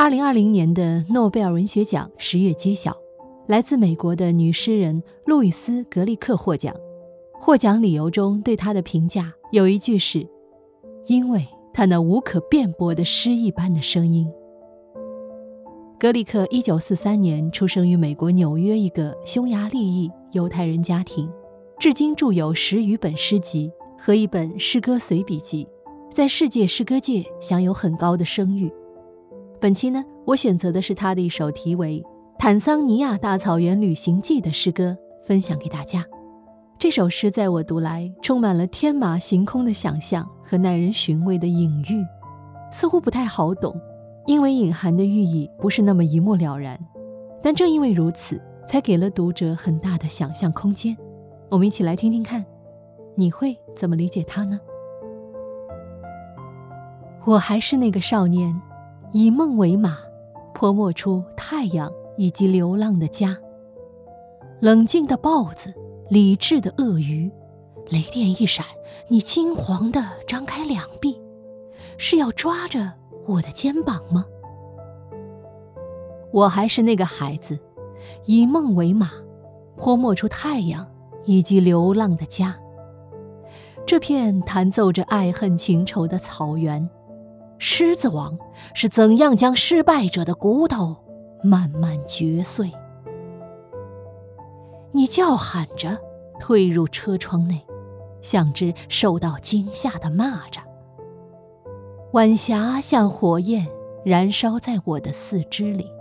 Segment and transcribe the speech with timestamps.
[0.00, 2.96] 二零二零年的诺贝尔文学奖十月揭晓，
[3.48, 6.72] 来自美国的女诗人路易斯·格里克获奖。
[7.32, 10.24] 获奖理由中对她的评价有一句是
[11.08, 14.30] ：“因为她那无可辩驳的诗一般的声音。”
[15.98, 21.28] 格里克一九四三年出生于美国纽约一个匈牙利裔犹太人家庭，
[21.76, 23.68] 至今著有十余本诗集
[23.98, 25.66] 和一本诗歌随笔集，
[26.08, 28.72] 在世界诗歌界享有很高的声誉。
[29.60, 32.00] 本期呢，我选择的是他的一首题为
[32.38, 36.04] 《坦桑尼亚大草原旅行记》的诗歌，分享给大家。
[36.78, 42.06] 这首诗在我读来，充满了天马行空的想象和耐人寻味的隐喻，
[42.70, 43.74] 似乎不太好懂，
[44.26, 46.78] 因为隐含的寓意不是那么一目了然。
[47.42, 50.96] 但正因为如此，才给了读者很大的想象空间。
[51.50, 52.46] 我们一起来听听看，
[53.16, 54.60] 你会怎么理解它呢？
[57.26, 58.54] 我还是那个少年。
[59.12, 59.98] 以梦为马，
[60.52, 63.36] 泼墨出太阳以及流浪的家。
[64.60, 65.72] 冷静的豹子，
[66.10, 67.30] 理智的鳄鱼，
[67.88, 68.66] 雷电一闪，
[69.08, 71.18] 你金黄的张开两臂，
[71.96, 72.92] 是要抓着
[73.26, 74.26] 我的肩膀吗？
[76.30, 77.58] 我还是那个孩子，
[78.26, 79.10] 以梦为马，
[79.76, 80.86] 泼墨出太阳
[81.24, 82.54] 以及流浪的家。
[83.86, 86.86] 这片弹奏着爱恨情仇的草原。
[87.58, 88.38] 狮子王
[88.72, 90.96] 是怎样将失败者的骨头
[91.42, 92.72] 慢慢嚼碎？
[94.92, 95.98] 你叫喊着
[96.40, 97.60] 退入车窗内，
[98.22, 100.60] 像只受到惊吓的蚂蚱。
[102.12, 103.66] 晚霞像火焰
[104.04, 105.92] 燃烧在我的四肢里。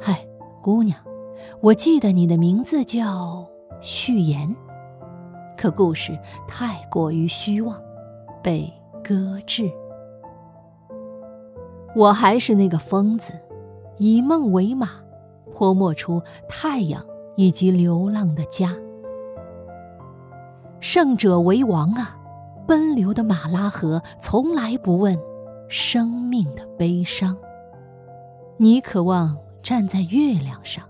[0.00, 0.26] 嗨，
[0.60, 0.98] 姑娘，
[1.60, 3.46] 我记得你的名字叫
[3.80, 4.54] 序言，
[5.56, 7.80] 可故事太过于虚妄，
[8.42, 8.70] 被。
[9.02, 9.70] 搁置，
[11.94, 13.32] 我还是那个疯子，
[13.98, 14.88] 以梦为马，
[15.52, 17.04] 泼墨出太阳
[17.36, 18.76] 以及流浪的家。
[20.80, 22.16] 胜者为王啊！
[22.66, 25.18] 奔流的马拉河从来不问
[25.68, 27.36] 生命的悲伤。
[28.56, 30.84] 你渴望站在月亮上，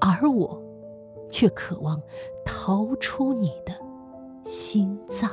[0.00, 0.60] 而我
[1.30, 2.00] 却渴望
[2.44, 3.72] 逃出你的
[4.44, 5.30] 心脏。